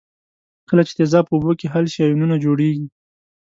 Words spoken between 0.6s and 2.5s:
کله چې تیزاب په اوبو کې حل شي آیونونه